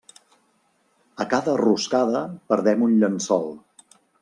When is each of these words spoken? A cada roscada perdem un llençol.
A 1.25 1.27
cada 1.35 1.53
roscada 1.61 2.23
perdem 2.53 2.89
un 2.89 2.99
llençol. 3.05 3.49